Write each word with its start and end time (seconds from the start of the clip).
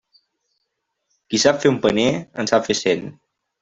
Qui 1.33 1.41
sap 1.45 1.63
fer 1.67 1.75
un 1.77 1.79
paner, 1.87 2.09
en 2.45 2.53
sap 2.55 2.71
fer 2.73 2.83
cent. 2.85 3.09